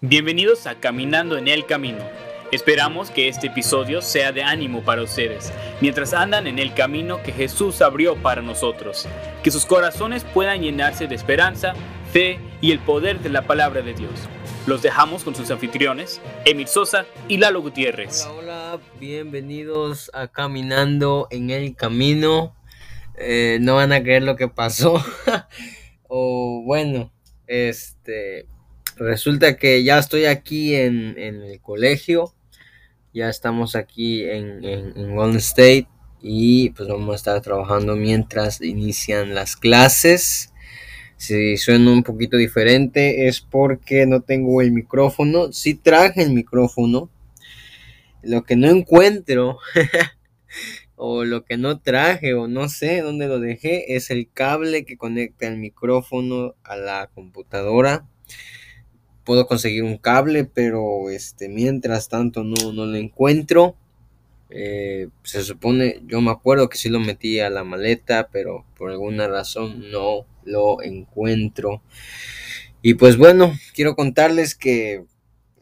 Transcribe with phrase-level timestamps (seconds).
[0.00, 1.98] Bienvenidos a Caminando en el Camino.
[2.52, 7.32] Esperamos que este episodio sea de ánimo para ustedes mientras andan en el camino que
[7.32, 9.08] Jesús abrió para nosotros.
[9.42, 11.74] Que sus corazones puedan llenarse de esperanza,
[12.12, 14.12] fe y el poder de la palabra de Dios.
[14.68, 18.24] Los dejamos con sus anfitriones, Emil Sosa y Lalo Gutiérrez.
[18.26, 22.54] Hola, hola, bienvenidos a Caminando en el Camino.
[23.16, 25.04] Eh, no van a creer lo que pasó.
[26.06, 27.10] o bueno,
[27.48, 28.46] este,
[28.98, 32.34] resulta que ya estoy aquí en, el colegio.
[33.14, 35.88] Ya estamos aquí en, en, Golden State
[36.20, 40.52] y pues vamos a estar trabajando mientras inician las clases.
[41.16, 45.52] Si suena un poquito diferente es porque no tengo el micrófono.
[45.52, 47.10] Si traje el micrófono.
[48.22, 49.58] Lo que no encuentro
[50.96, 54.96] o lo que no traje o no sé dónde lo dejé es el cable que
[54.96, 58.08] conecta el micrófono a la computadora
[59.28, 63.76] puedo conseguir un cable pero este mientras tanto no, no lo encuentro
[64.48, 68.90] eh, se supone yo me acuerdo que sí lo metí a la maleta pero por
[68.90, 71.82] alguna razón no lo encuentro
[72.80, 75.04] y pues bueno quiero contarles que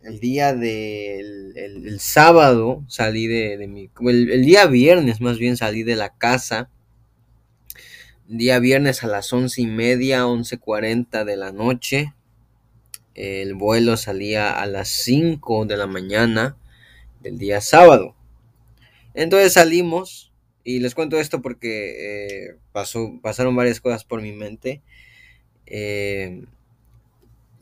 [0.04, 3.90] el día del el, sábado salí de, mi...
[4.08, 6.70] El, día viernes más bien salí de la casa.
[8.28, 12.14] día viernes a las once y media, once cuarenta de la noche.
[13.16, 16.58] El vuelo salía a las 5 de la mañana
[17.22, 18.14] del día sábado.
[19.14, 24.82] Entonces salimos y les cuento esto porque eh, pasó, pasaron varias cosas por mi mente.
[25.64, 26.42] Eh,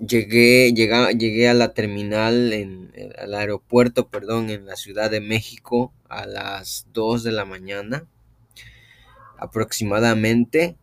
[0.05, 5.93] Llegué, llegué a la terminal, en, eh, al aeropuerto, perdón, en la Ciudad de México
[6.09, 8.05] a las 2 de la mañana
[9.39, 10.77] aproximadamente.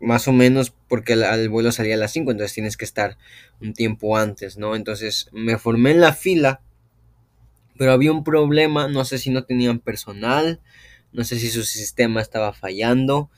[0.00, 3.16] Más o menos porque el, vuelo salía a las 5, entonces tienes que estar
[3.62, 4.76] un tiempo antes, ¿no?
[4.76, 6.60] Entonces me formé en la fila,
[7.78, 10.60] pero había un problema, no sé si no tenían personal,
[11.12, 13.30] no sé si su sistema estaba fallando,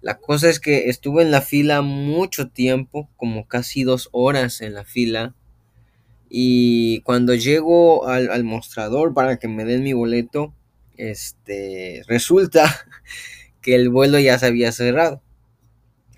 [0.00, 4.74] la cosa es que estuve en la fila mucho tiempo, como casi dos horas en
[4.74, 5.34] la fila.
[6.30, 10.54] Y cuando llego al, mostrador para que me den mi boleto,
[10.96, 12.86] este, resulta
[13.60, 15.22] que el vuelo ya se había cerrado.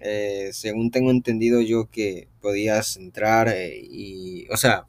[0.01, 4.87] Eh, según tengo entendido yo que podías entrar eh, y, o sea,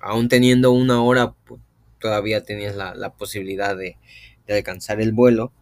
[0.00, 1.60] aún teniendo una hora, pues,
[2.00, 3.96] todavía tenías la, posibilidad de,
[4.46, 5.52] de alcanzar el vuelo.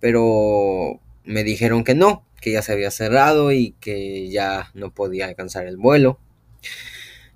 [0.00, 5.26] Pero me dijeron que no, que ya se había cerrado y que ya no podía
[5.26, 6.18] alcanzar el vuelo.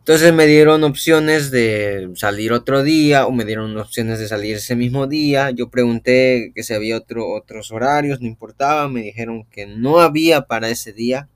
[0.04, 4.76] Entonces me dieron opciones de salir otro día o me dieron opciones de salir ese
[4.76, 5.50] mismo día.
[5.50, 8.86] Yo pregunté que si había otro, otros horarios, no importaba.
[8.88, 11.30] Me dijeron que no había para ese día.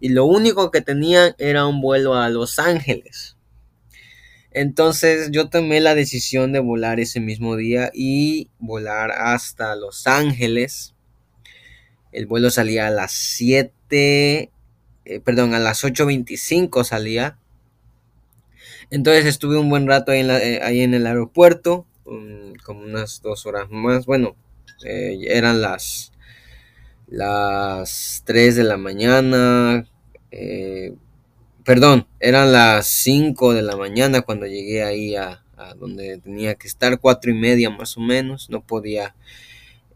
[0.00, 3.36] Y lo único que tenían era un vuelo a Los Ángeles.
[4.50, 10.94] Entonces yo tomé la decisión de volar ese mismo día y volar hasta Los Ángeles
[12.12, 14.50] el vuelo salía a las 7,
[15.04, 17.38] eh, perdón, a las 8.25 salía.
[18.90, 21.86] Entonces estuve un buen rato ahí en, eh, ahí en el aeropuerto,
[22.64, 24.06] como unas dos horas más.
[24.06, 24.36] Bueno,
[24.84, 26.12] eh, eran las,
[27.06, 29.86] las 3 de la mañana.
[31.64, 35.44] perdón, eran las 5 de la mañana cuando llegué ahí a,
[35.78, 38.50] donde tenía que estar, cuatro y media más o menos.
[38.50, 39.14] No podía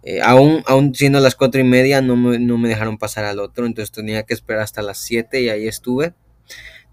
[0.07, 3.91] eh, aún, aún siendo las cuatro y media no me, dejaron pasar al otro, entonces
[3.91, 6.13] tenía que esperar hasta las 7 y ahí estuve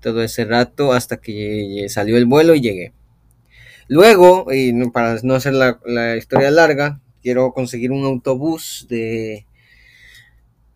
[0.01, 2.93] todo ese rato hasta que salió el vuelo y llegué.
[3.87, 9.45] Luego, y para no hacer la, historia larga, quiero conseguir un autobús de,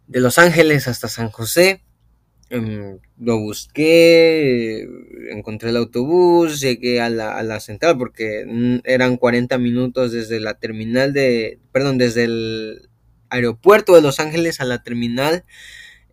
[0.07, 1.81] de Los Ángeles hasta San José
[2.49, 4.87] Em, lo busqué,
[5.31, 8.45] encontré el autobús, llegué a la, a la, central porque
[8.83, 12.89] eran 40 minutos desde la terminal de, perdón, desde el
[13.29, 15.43] aeropuerto de Los Ángeles a la terminal.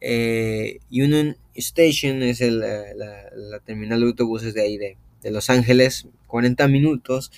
[0.01, 6.07] Eh, Union Station es el, la, terminal de autobuses de ahí de, de, Los Ángeles,
[6.27, 7.31] 40 minutos.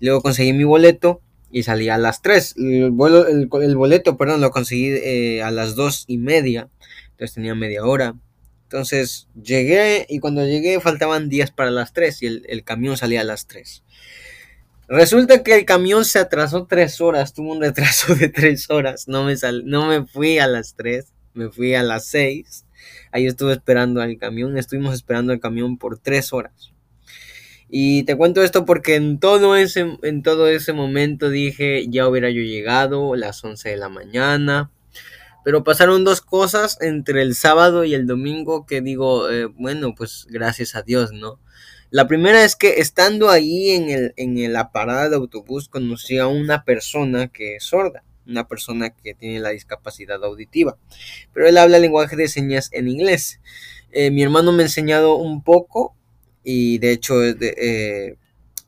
[0.00, 1.20] Luego conseguí mi boleto
[1.50, 2.56] y salí a las 3.
[2.58, 6.68] El, vuelo, el, boleto, perdón, lo conseguí eh, a las 2 y media.
[7.12, 8.14] Entonces tenía media hora.
[8.64, 13.24] Entonces llegué y cuando llegué faltaban días para las 3 y el, camión salía a
[13.24, 13.84] las 3.
[14.88, 19.08] Resulta que el camión se atrasó 3 horas, tuvo un retraso de 3 horas.
[19.08, 22.65] No me, sal, no me fui a las 3, me fui a las 6.
[23.12, 26.72] Ahí estuve esperando al camión, estuvimos esperando al camión por 3 horas.
[27.68, 32.30] Y te cuento esto porque en todo ese, en todo ese momento dije, ya hubiera
[32.30, 34.70] yo llegado, las 11 de la mañana,
[35.44, 40.26] Pero pasaron dos cosas entre el sábado y el domingo que digo, eh, bueno, pues
[40.28, 41.40] gracias a Dios, ¿no?
[41.90, 46.26] La primera es que estando ahí en, el, en la parada de autobús conocí a
[46.26, 50.76] una persona que es sorda, una persona que tiene la discapacidad auditiva,
[51.32, 53.40] pero él habla lenguaje de señas en inglés.
[53.92, 55.94] Eh, mi hermano me ha enseñado un poco
[56.44, 58.16] y de hecho de, eh,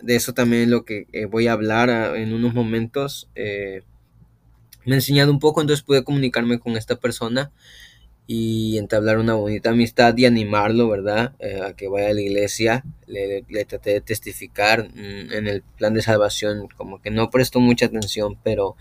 [0.00, 3.28] de eso también es lo que eh, voy a hablar ah, en unos momentos.
[3.34, 7.52] me ha enseñado un poco, entonces pude comunicarme con esta persona
[8.30, 11.34] y entablar una bonita amistad y animarlo, ¿verdad?
[11.66, 12.84] A que vaya a la iglesia.
[13.06, 17.86] Le, traté de testificar mm, en el plan de salvación, como que no prestó mucha
[17.86, 18.76] atención, pero,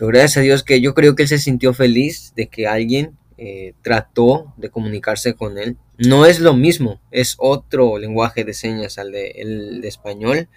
[0.00, 3.18] pero gracias a Dios que yo creo que él se sintió feliz de que alguien
[3.36, 5.76] eh, trató de comunicarse con él.
[5.98, 10.48] No es lo mismo, es otro lenguaje de señas al de, el español,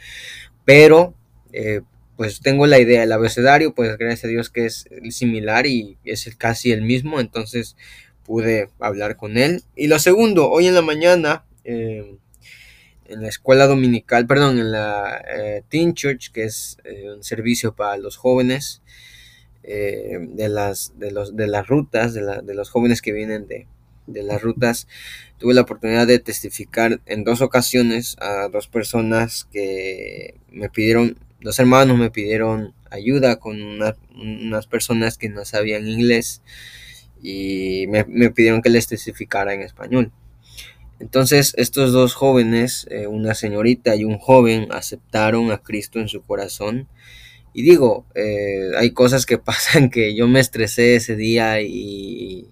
[0.64, 1.14] pero
[1.52, 1.82] eh,
[2.16, 6.34] pues tengo la idea, el abecedario, pues gracias a Dios que es similar y es
[6.38, 7.76] casi el mismo, entonces
[8.24, 9.62] pude hablar con él.
[9.76, 12.18] Y lo segundo, hoy en la mañana, em,
[13.08, 17.76] en la escuela dominical, perdón, en la eh, Teen Church, que es eh, un servicio
[17.76, 18.82] para los jóvenes,
[19.64, 23.68] eh, de, las, de, los, de las rutas, de, de los jóvenes que vienen de,
[24.08, 24.88] de las rutas,
[25.38, 31.60] tuve la oportunidad de testificar en dos ocasiones a dos personas que me pidieron, dos
[31.60, 33.58] hermanos me pidieron ayuda con
[34.16, 36.42] unas personas que no sabían inglés
[37.22, 40.12] y me, pidieron que les testificara en español.
[41.00, 46.22] Entonces estos dos jóvenes, eh, una señorita y un joven, aceptaron a Cristo en su
[46.22, 46.88] corazón.
[47.54, 52.50] Y digo, eh, hay cosas que pasan que yo me estresé ese día y,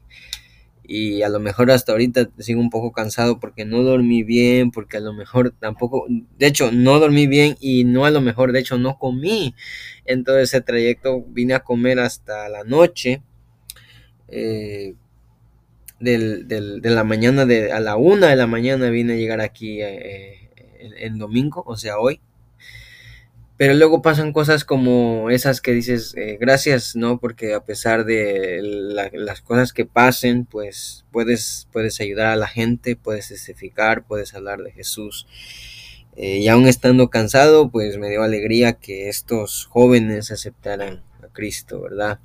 [0.84, 4.98] y a lo mejor hasta ahorita sigo un poco cansado porque no dormí bien, porque
[4.98, 8.60] a lo mejor tampoco, de hecho no dormí bien y no a lo mejor, de
[8.60, 9.56] hecho no comí
[10.06, 13.22] en todo ese trayecto, vine a comer hasta la noche
[14.28, 14.96] eh,
[16.02, 19.82] del, de la mañana, de, a la una de la mañana vine a llegar aquí
[19.82, 20.50] eh,
[20.80, 22.20] en, domingo, o sea, hoy.
[23.62, 27.20] Pero luego pasan cosas como esas que dices, eh, gracias, ¿no?
[27.20, 28.60] Porque a pesar de
[29.14, 34.64] las cosas que pasen, pues puedes, puedes ayudar a la gente, puedes testificar, puedes hablar
[34.64, 35.28] de Jesús.
[36.18, 42.18] y aún estando cansado, pues me dio alegría que estos jóvenes aceptaran a Cristo, ¿verdad?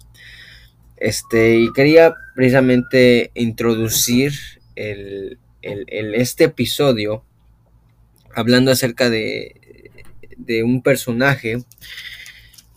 [0.96, 4.32] Este, y quería precisamente introducir
[4.74, 7.24] el, este episodio
[8.34, 9.65] hablando acerca de,
[10.36, 11.64] de un personaje.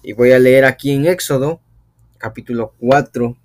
[0.03, 1.61] Y voy a leer aquí en Éxodo,
[2.17, 3.37] capítulo 4,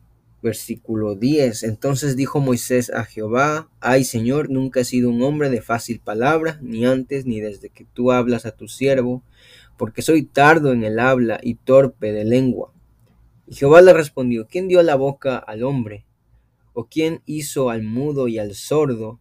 [0.42, 1.64] versículo 10.
[1.64, 6.58] Entonces dijo Moisés a Jehová, ay Señor, nunca he sido un hombre de fácil palabra,
[6.62, 9.22] ni antes ni desde que tú hablas a tu siervo,
[9.76, 12.72] porque soy tardo en el habla y torpe de lengua.
[13.46, 16.04] Y Jehová le respondió, ¿quién dio la boca al hombre?
[16.72, 19.20] ¿O quién hizo al mudo y al sordo,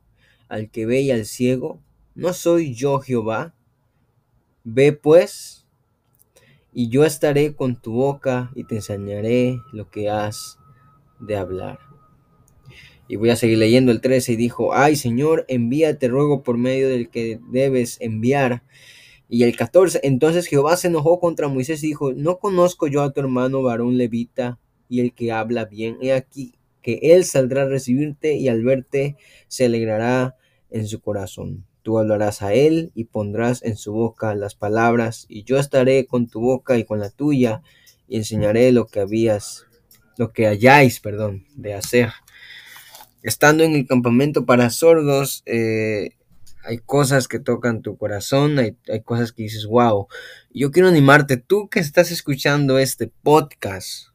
[0.50, 1.80] al que ve y al ciego?
[2.16, 3.54] ¿No soy yo Jehová?
[4.64, 5.66] Ve pues,
[6.72, 10.58] y yo estaré con tu boca y te enseñaré lo que has
[11.20, 11.80] de hablar.
[13.08, 16.90] Y voy a seguir leyendo el 13 y dijo, ay Señor, envíate ruego por medio
[16.90, 18.64] del que debes enviar
[19.34, 23.12] y el 14, entonces Jehová se enojó contra Moisés y dijo, no conozco yo a
[23.12, 24.60] tu hermano varón levita
[24.90, 25.98] y el que habla bien.
[26.02, 29.18] He aquí que él saldrá a recibirte y al verte
[29.48, 30.36] se alegrará
[30.70, 31.66] en su corazón.
[31.84, 36.28] Tú hablarás a él y pondrás en su boca las palabras y yo estaré con
[36.28, 37.62] tu boca y con la tuya
[38.08, 39.66] y enseñaré lo que habías,
[40.18, 42.12] lo que hayáis, perdón, de hacer.
[43.22, 46.12] Estando en el campamento para sordos, eh,
[46.64, 50.08] hay cosas que tocan tu corazón, hay, cosas que dices, wow.
[50.54, 54.08] Yo quiero animarte, tú que estás escuchando este podcast,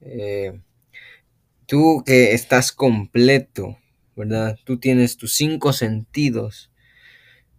[0.00, 0.60] eh,
[1.66, 3.76] tú que estás completo,
[4.16, 4.58] ¿verdad?
[4.64, 6.69] Tú tienes tus cinco sentidos.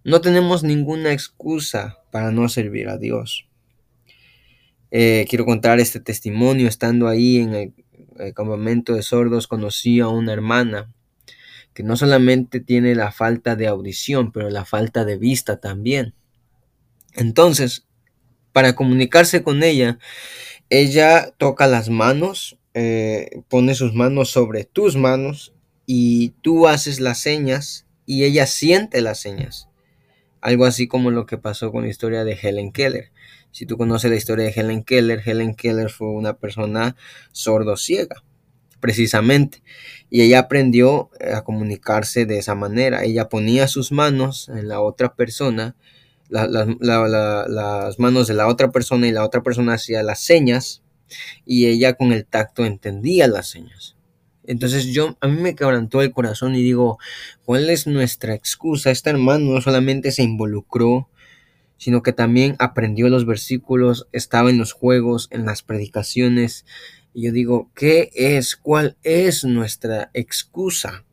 [0.04, 3.48] No tenemos ninguna excusa para no servir a Dios.
[4.90, 6.68] Eh, quiero contar este testimonio.
[6.68, 10.92] Estando ahí en el campamento de sordos, conocí a una hermana
[11.74, 16.14] que no solamente tiene la falta de audición, pero la falta de vista también.
[17.14, 17.86] Entonces,
[18.52, 20.00] para comunicarse con ella,
[20.70, 25.54] ella toca las manos, eh, pone sus manos sobre tus manos
[25.86, 29.71] y tú haces las señas y ella siente las señas.
[30.42, 33.12] Algo así como lo que pasó con la historia de Helen Keller.
[33.52, 36.96] Si tú conoces la historia de Helen Keller, Helen Keller fue una persona
[37.32, 38.24] sordo ciega
[38.82, 39.64] precisamente.
[40.10, 43.06] Y ella aprendió eh, a comunicarse de esa manera.
[43.06, 45.78] Ella ponía sus manos en la otra persona,
[46.28, 50.82] las manos de la otra persona y la otra persona hacía las señas
[51.46, 53.96] y ella con el tacto entendía las señas.
[54.46, 56.98] Entonces yo, a mí me quebrantó el corazón y digo,
[57.46, 58.92] ¿cuál es nuestra excusa?
[58.92, 61.10] Este hermano no solamente se involucró,
[61.78, 66.66] sino que también aprendió los versículos, estaba en los juegos, en las predicaciones.
[67.14, 68.56] Y yo digo, ¿qué es?
[68.56, 71.06] ¿Cuál es nuestra excusa?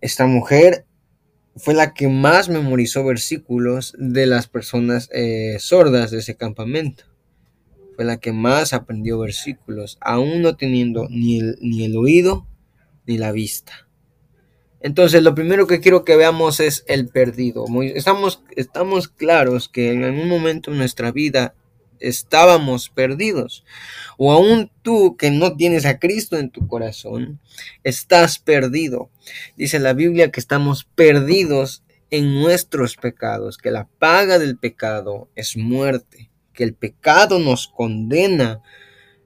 [0.00, 0.86] Esta mujer
[1.56, 7.09] fue la que más memorizó versículos de las personas eh, sordas de ese campamento
[8.04, 12.46] la que más aprendió versículos, aún no teniendo ni el, ni el oído
[13.06, 13.88] ni la vista.
[14.80, 17.66] Entonces, lo primero que quiero que veamos es el perdido.
[17.94, 21.54] Estamos, estamos claros que en algún momento en nuestra vida
[21.98, 23.64] estábamos perdidos.
[24.16, 27.40] O aún tú que no tienes a Cristo en tu corazón,
[27.84, 29.10] estás perdido.
[29.56, 35.58] Dice la Biblia que estamos perdidos en nuestros pecados, que la paga del pecado es
[35.58, 36.29] muerte
[36.60, 38.60] que el pecado nos condena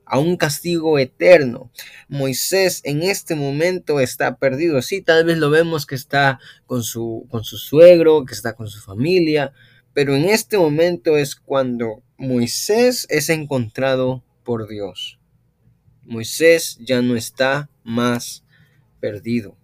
[0.07, 1.73] a un castigo eterno.
[2.07, 4.81] Moisés en este momento está perdido.
[4.83, 8.69] Sí, tal vez lo vemos que está con su, con su suegro, que está con
[8.69, 9.53] su familia,
[9.93, 15.19] pero en este momento es cuando Moisés es encontrado por Dios.
[16.05, 18.45] Moisés ya no está más
[19.01, 19.57] perdido.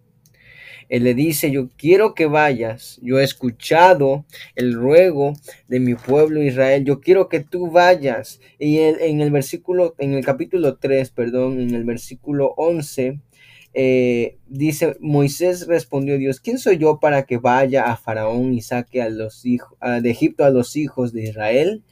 [0.90, 4.24] Él le dice, yo quiero que vayas, yo he escuchado
[4.56, 5.34] el ruego
[5.68, 8.40] de mi pueblo Israel, yo quiero que tú vayas.
[8.58, 13.20] Y en el versículo, en el capítulo 3, perdón, en el versículo 11,
[13.72, 18.60] eh, dice, Moisés respondió a Dios, ¿quién soy yo para que vaya a Faraón y
[18.60, 21.84] saque a los hijos, de Egipto a los hijos de Israel?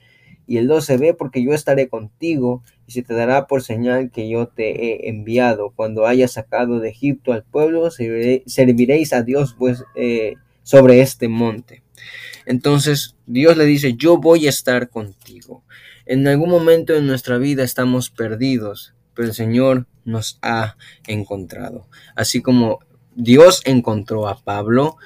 [0.48, 4.30] Y el 12 ve porque yo estaré contigo y se te dará por señal que
[4.30, 5.74] yo te he enviado.
[5.76, 11.82] Cuando hayas sacado de Egipto al pueblo, serviréis a Dios pues, eh, sobre este monte.
[12.46, 15.64] Entonces Dios le dice, yo voy a estar contigo.
[16.06, 21.86] En algún momento de nuestra vida estamos perdidos, pero el Señor nos ha encontrado.
[22.16, 22.78] Así como
[23.14, 24.96] Dios encontró a Pablo,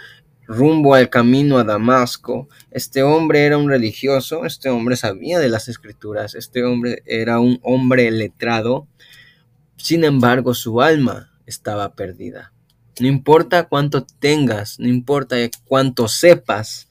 [0.47, 2.49] rumbo al camino a Damasco.
[2.71, 7.59] Este hombre era un religioso, este hombre sabía de las escrituras, este hombre era un
[7.63, 8.87] hombre letrado.
[9.77, 12.53] Sin embargo, su alma estaba perdida.
[13.01, 16.89] No importa cuánto tengas, no importa cuánto sepas,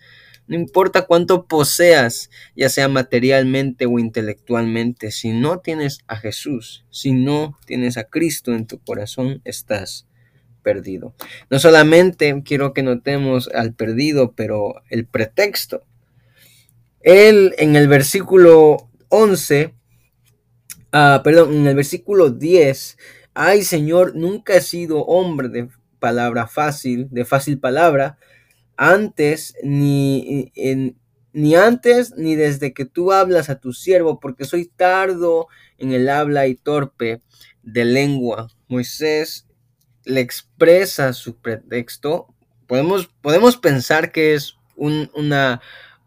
[0.47, 7.13] no importa cuánto poseas, ya sea materialmente o intelectualmente, si no tienes a Jesús, si
[7.13, 10.07] no tienes a Cristo en tu corazón, estás
[10.61, 11.13] perdido.
[11.49, 15.83] No solamente quiero que notemos al perdido, pero el pretexto.
[17.01, 19.73] Él en el versículo 11,
[20.91, 22.97] ah, perdón, en el versículo 10,
[23.33, 28.17] ay Señor, nunca he sido hombre de palabra fácil, de fácil palabra,
[28.77, 30.51] antes ni,
[31.33, 36.09] ni antes ni desde que tú hablas a tu siervo, porque soy tardo en el
[36.09, 37.21] habla y torpe
[37.63, 38.47] de lengua.
[38.67, 39.47] Moisés
[40.05, 42.27] le expresa su pretexto,
[42.67, 45.61] podemos, podemos pensar que es una,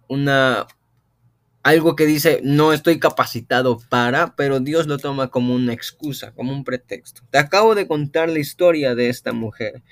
[0.09, 0.67] una,
[1.63, 6.53] algo que dice no estoy capacitado para, pero Dios lo toma como una excusa, como
[6.53, 7.23] un pretexto.
[7.31, 9.83] Te acabo de contar la historia de esta mujer.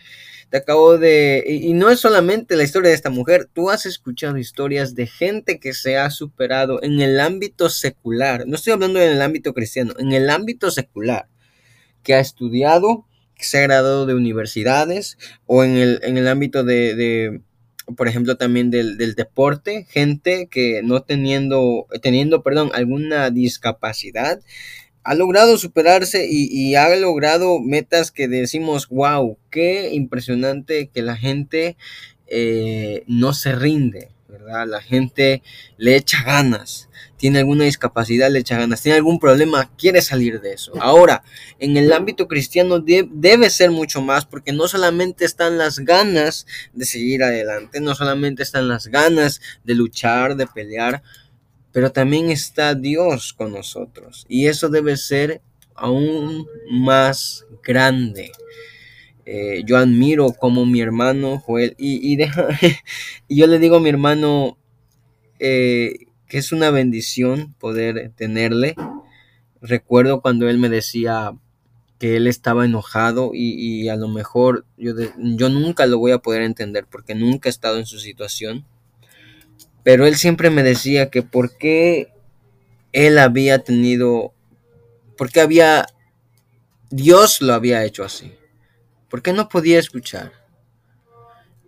[0.51, 1.43] Te acabo de...
[1.47, 5.59] Y, no es solamente la historia de esta mujer, tú has escuchado historias de gente
[5.59, 8.45] que se ha superado en el ámbito secular.
[8.47, 11.27] No estoy hablando en el ámbito cristiano, en el ámbito secular,
[12.03, 13.07] que ha estudiado,
[13.47, 17.41] se ha de universidades o en el, en el ámbito de,
[17.97, 24.41] por ejemplo, también del, deporte, gente que no teniendo, teniendo, perdón, alguna discapacidad,
[25.05, 31.77] ha logrado superarse y, ha logrado metas que decimos, wow, qué impresionante que la gente
[32.29, 34.67] eh, no se rinde, ¿verdad?
[34.67, 35.43] La gente
[35.77, 36.89] le echa ganas
[37.23, 40.73] tiene alguna discapacidad, le echa ganas, tiene algún problema, quiere salir de eso.
[40.81, 41.23] Ahora,
[41.61, 46.85] en el ámbito cristiano debe ser mucho más porque no solamente están las ganas de
[46.85, 51.05] seguir adelante, no solamente están las ganas de luchar, de pelear,
[51.71, 54.27] pero también está Dios con nosotros.
[54.29, 55.43] Y eso debe ser
[55.77, 58.33] aún más grande.
[59.27, 62.29] Eh, yo admiro como mi hermano Joel, y, y
[63.29, 64.59] yo le digo a mi hermano,
[65.39, 68.75] eh, que es una bendición poder tenerle.
[69.61, 71.35] Recuerdo cuando él me decía
[71.99, 76.41] que él estaba enojado y, a lo mejor yo, yo nunca lo voy a poder
[76.41, 78.65] entender porque nunca he estado en su situación.
[79.83, 82.15] Pero él siempre me decía que por qué
[82.93, 84.33] él había tenido,
[85.19, 85.85] por qué había,
[86.89, 88.33] Dios lo había hecho así.
[89.11, 90.33] ¿Por qué no podía escuchar?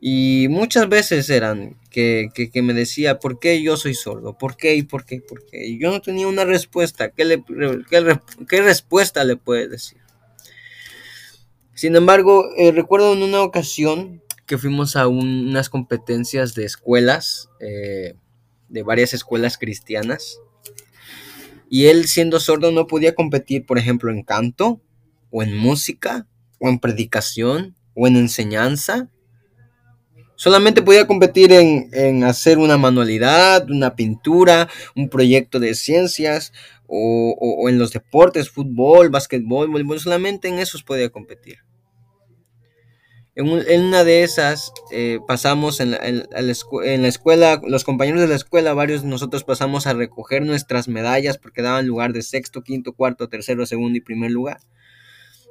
[0.01, 4.37] Y muchas veces eran que, me decía, ¿por qué yo soy sordo?
[4.37, 5.21] ¿Por qué y por qué?
[5.21, 5.65] ¿Por qué?
[5.65, 7.11] Y yo no tenía una respuesta.
[7.11, 7.45] ¿Qué, le,
[8.49, 9.99] qué, respuesta le puede decir?
[11.75, 18.15] Sin embargo, eh, recuerdo en una ocasión que fuimos a unas competencias de escuelas, eh,
[18.69, 20.41] de varias escuelas cristianas,
[21.71, 24.81] y él siendo sordo no podía competir, por ejemplo, en canto,
[25.31, 26.27] o en música,
[26.59, 29.11] o en predicación, o en enseñanza.
[30.37, 36.53] Solamente podía competir en, hacer una manualidad, una pintura, un proyecto de ciencias,
[36.87, 41.59] o, en los deportes, fútbol, básquetbol, voleibol, solamente en esos podía competir.
[43.37, 48.37] En, una de esas eh, pasamos en la, en la, escuela, los compañeros de la
[48.37, 52.93] escuela, varios de nosotros pasamos a recoger nuestras medallas porque daban lugar de sexto, quinto,
[52.93, 54.61] cuarto, tercero, segundo y primer lugar.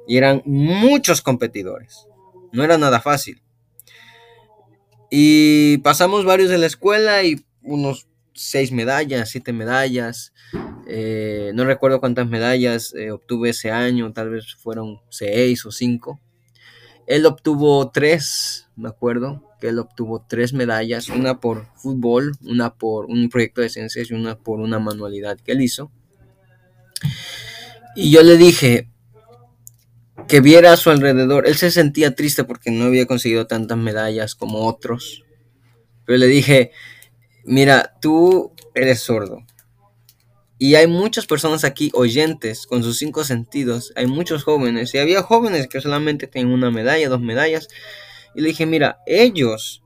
[0.08, 2.06] Y eran muchos competidores.
[2.52, 3.43] No era nada fácil.
[5.16, 10.32] Y pasamos varios de la escuela y unos seis medallas, siete medallas.
[10.88, 16.20] Eh, no recuerdo cuántas medallas eh, obtuve ese año, tal vez fueron seis o cinco.
[17.06, 23.06] Él obtuvo tres, me acuerdo, que él obtuvo tres medallas, una por fútbol, una por
[23.06, 25.92] un proyecto de ciencias y una por una manualidad que él hizo.
[27.94, 28.88] Y yo le dije
[30.28, 31.46] que viera a su alrededor.
[31.46, 35.24] Él se sentía triste porque no había conseguido tantas medallas como otros.
[36.04, 36.72] Pero le dije,
[37.44, 39.44] mira, tú eres sordo.
[40.58, 43.92] Y hay muchas personas aquí oyentes con sus cinco sentidos.
[43.96, 44.94] Hay muchos jóvenes.
[44.94, 47.68] Y había jóvenes que solamente tienen una medalla, dos medallas.
[48.34, 49.82] Y le dije, mira, ellos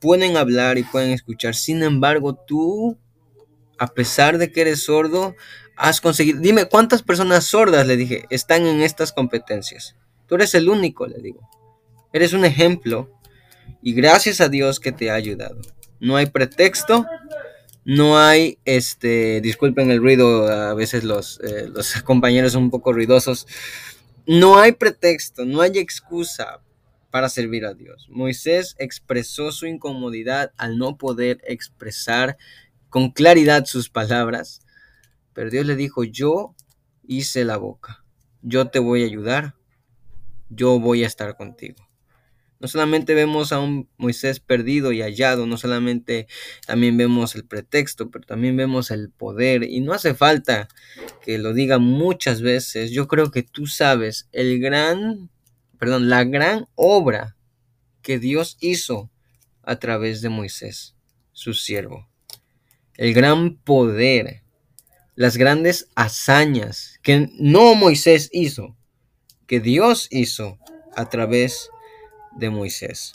[0.00, 1.54] pueden hablar y pueden escuchar.
[1.54, 2.96] Sin embargo, tú,
[3.78, 5.34] a pesar de que eres sordo,
[5.78, 6.40] has conseguido...
[6.40, 9.96] Dime, ¿cuántas personas sordas, le dije, están en estas competencias?
[10.26, 11.48] Tú eres el único, le digo.
[12.12, 13.10] Eres un ejemplo.
[13.82, 15.60] Y gracias a Dios que te ha ayudado.
[16.00, 17.06] No hay pretexto
[17.88, 22.92] no hay, este, disculpen el ruido, a veces los, eh, los compañeros son un poco
[22.92, 23.46] ruidosos.
[24.26, 26.60] No hay pretexto, no hay excusa
[27.10, 28.06] para servir a Dios.
[28.10, 32.36] Moisés expresó su incomodidad al no poder expresar
[32.90, 34.60] con claridad sus palabras,
[35.32, 36.54] pero Dios le dijo, yo
[37.06, 38.04] hice la boca,
[38.42, 39.54] yo te voy a ayudar,
[40.50, 41.88] yo voy a estar contigo.
[42.60, 46.26] No solamente vemos a un Moisés perdido y hallado, no solamente
[46.66, 49.62] también vemos el pretexto, pero también vemos el poder.
[49.62, 50.66] Y no hace falta
[51.22, 52.90] que lo diga muchas veces.
[52.90, 55.30] Yo creo que tú sabes el gran,
[55.78, 57.36] perdón, la gran obra
[58.02, 59.08] que Dios hizo
[59.62, 60.96] a través de Moisés,
[61.32, 62.08] su siervo.
[62.94, 64.42] El gran poder,
[65.18, 68.76] las grandes hazañas que no Moisés hizo,
[69.48, 70.58] que Dios hizo
[70.94, 71.70] a través
[72.36, 73.14] de Moisés.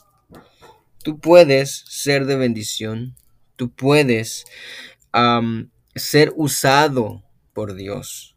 [1.02, 3.16] Tú puedes ser de bendición,
[3.56, 4.44] tú puedes
[5.96, 8.36] ser usado por Dios.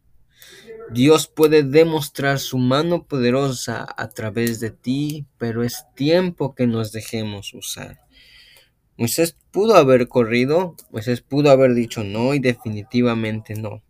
[0.93, 6.93] Dios puede demostrar su mano poderosa a través de ti, pero es tiempo que nos
[6.93, 8.06] dejemos usar.
[8.97, 13.83] Moisés pudo haber corrido, Moisés pudo haber dicho no y definitivamente no.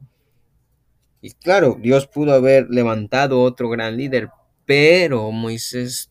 [1.20, 4.30] Y claro, Dios pudo haber levantado otro gran líder,
[4.64, 6.10] pero Moisés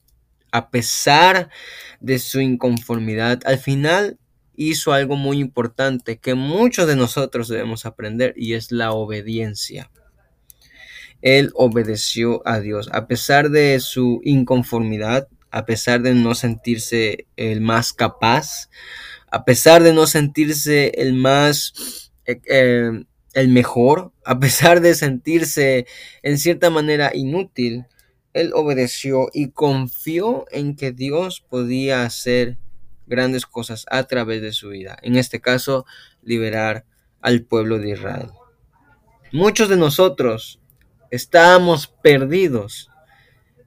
[0.55, 1.49] a pesar
[1.99, 4.17] de su inconformidad, al final
[4.55, 9.91] hizo algo muy importante que muchos de nosotros debemos aprender y es la obediencia.
[11.21, 17.61] Él obedeció a Dios a pesar de su inconformidad, a pesar de no sentirse el
[17.61, 18.69] más capaz,
[19.31, 25.87] a pesar de no sentirse el más, eh, eh, el mejor, a pesar de sentirse
[26.23, 27.85] en cierta manera inútil,
[28.33, 32.57] él obedeció y confió en que Dios podía hacer
[33.07, 34.97] grandes cosas a través de su vida.
[35.03, 35.85] En este caso,
[36.21, 36.83] liberar
[37.21, 38.27] al pueblo de Israel.
[39.31, 40.59] Muchos de nosotros
[41.11, 42.89] estábamos perdidos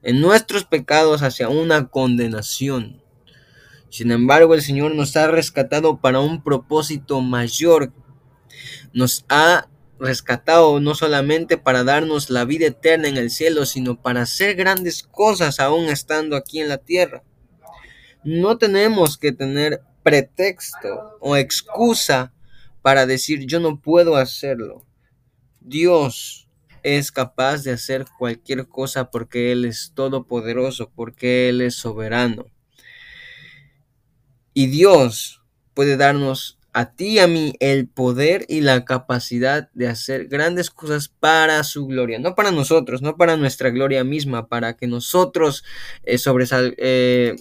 [0.03, 3.03] en nuestros pecados hacia una condenación.
[3.91, 7.93] Sin embargo, el Señor nos ha rescatado para un propósito mayor.
[8.93, 14.23] Nos ha rescatado no solamente para darnos la vida eterna en el cielo, sino para
[14.23, 17.25] hacer grandes cosas aún estando aquí en la tierra.
[18.25, 22.33] No tenemos que tener pretexto o excusa
[22.83, 24.85] para decir yo no puedo hacerlo.
[25.61, 26.48] Dios
[26.97, 32.47] es capaz de hacer cualquier cosa porque Él es todopoderoso, porque Él es soberano.
[34.55, 35.43] Y Dios
[35.75, 40.71] puede darnos a ti y a mí el poder y la capacidad de hacer grandes
[40.71, 45.65] cosas para su gloria, no para nosotros, no para nuestra gloria misma, para que nosotros
[46.05, 46.19] eh,
[46.79, 47.37] eh,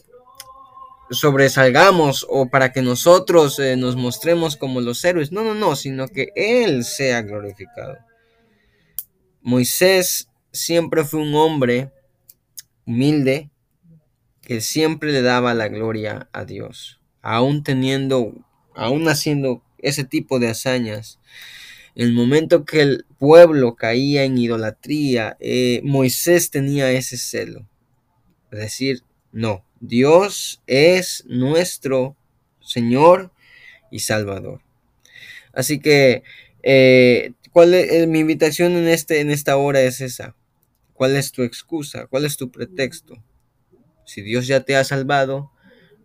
[1.11, 6.07] sobresalgamos o para que nosotros eh, nos mostremos como los héroes, no, no, no, sino
[6.07, 8.06] que Él sea glorificado.
[9.47, 11.89] Moisés siempre fue un hombre
[12.85, 13.49] humilde
[14.41, 18.33] que siempre le daba la gloria a Dios, aún teniendo,
[18.75, 21.21] aún haciendo ese tipo de hazañas.
[21.95, 27.65] En el momento que el pueblo caía en idolatría, eh, Moisés tenía ese celo.
[28.51, 32.17] Es decir, no, Dios es nuestro
[32.59, 33.31] Señor
[33.91, 34.59] y Salvador.
[35.53, 36.23] Así que,
[36.63, 40.35] eh, ¿cuál es, eh, mi invitación en, este, en esta hora es esa?
[40.93, 42.05] ¿Cuál es tu excusa?
[42.05, 43.23] ¿Cuál es tu pretexto?
[44.05, 45.51] Si Dios ya te ha salvado,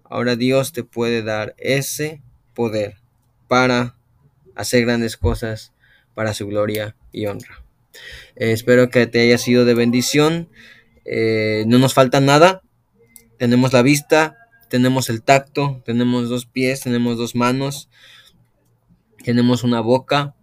[0.03, 2.23] ahora Dios te puede dar ese
[2.55, 3.03] poder
[3.49, 3.99] para
[4.55, 5.75] hacer grandes cosas
[6.15, 7.63] para su gloria y honra.
[8.35, 10.49] Eh, espero que te haya sido de bendición.
[11.67, 12.63] no nos falta nada
[13.37, 14.39] tenemos la vista,
[14.71, 17.91] tenemos el tacto, tenemos dos pies, tenemos dos manos,
[19.23, 20.35] tenemos una boca,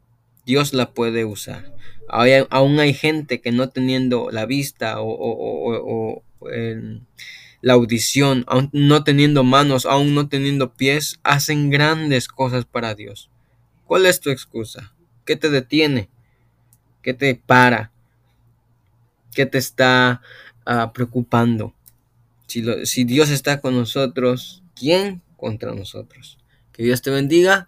[0.49, 1.75] Dios la puede usar.
[2.09, 6.23] aún hay gente que no teniendo la vista o,
[7.62, 13.29] la audición, aún no teniendo manos, aún no teniendo pies, hacen grandes cosas para Dios.
[13.85, 14.91] ¿Cuál es tu excusa?
[15.23, 16.09] ¿Qué te detiene?
[17.03, 17.91] ¿Qué te para?
[19.35, 20.23] ¿Qué te está
[20.65, 21.75] ah, preocupando?
[22.47, 26.39] Si, Dios está con nosotros, ¿quién contra nosotros?
[26.71, 27.67] Que Dios te bendiga